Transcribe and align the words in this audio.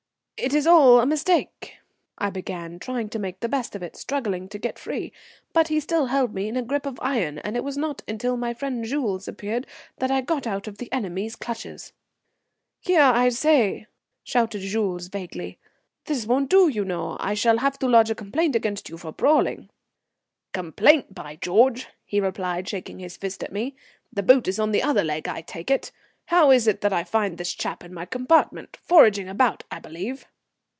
"It's 0.43 0.65
all 0.65 0.99
a 0.99 1.05
mistake," 1.05 1.75
I 2.17 2.31
began, 2.31 2.79
trying 2.79 3.09
to 3.09 3.19
make 3.19 3.41
the 3.41 3.47
best 3.47 3.75
of 3.75 3.83
it, 3.83 3.95
struggling 3.95 4.49
to 4.49 4.57
get 4.57 4.79
free. 4.79 5.13
But 5.53 5.67
he 5.67 5.79
still 5.79 6.07
held 6.07 6.33
me 6.33 6.47
in 6.47 6.57
a 6.57 6.63
grip 6.63 6.87
of 6.87 6.97
iron, 6.99 7.37
and 7.37 7.55
it 7.55 7.63
was 7.63 7.77
not 7.77 8.01
until 8.07 8.35
my 8.37 8.55
friend 8.55 8.83
Jules 8.83 9.27
appeared 9.27 9.67
that 9.97 10.09
I 10.09 10.21
got 10.21 10.47
out 10.47 10.67
of 10.67 10.79
the 10.79 10.91
enemy's 10.91 11.35
clutches. 11.35 11.93
"Here, 12.79 13.03
I 13.03 13.29
say!" 13.29 13.85
shouted 14.23 14.61
Jules 14.61 15.09
vaguely. 15.09 15.59
"This 16.05 16.25
won't 16.25 16.49
do, 16.49 16.67
you 16.67 16.85
know. 16.85 17.17
I 17.19 17.35
shall 17.35 17.59
have 17.59 17.77
to 17.77 17.87
lodge 17.87 18.09
a 18.09 18.15
complaint 18.15 18.55
against 18.55 18.89
you 18.89 18.97
for 18.97 19.11
brawling." 19.11 19.69
"Complaint, 20.53 21.13
by 21.13 21.35
George!" 21.35 21.87
he 22.03 22.19
replied, 22.19 22.67
shaking 22.67 22.97
his 22.97 23.15
fist 23.15 23.43
at 23.43 23.53
me. 23.53 23.75
"The 24.11 24.23
boot 24.23 24.47
is 24.47 24.57
on 24.57 24.71
the 24.71 24.81
other 24.81 25.03
leg, 25.03 25.27
I 25.27 25.43
take 25.43 25.69
it. 25.69 25.91
How 26.27 26.49
is 26.49 26.65
it 26.65 26.81
that 26.81 26.93
I 26.93 27.03
find 27.03 27.37
this 27.37 27.53
chap 27.53 27.83
in 27.83 27.93
my 27.93 28.05
compartment? 28.05 28.77
Foraging 28.83 29.27
about, 29.29 29.63
I 29.69 29.77
believe." 29.79 30.25